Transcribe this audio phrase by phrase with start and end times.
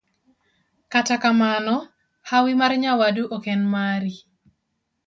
[0.93, 1.75] Kata kamano,
[2.29, 4.15] hawi mar nyawadu ok en mari.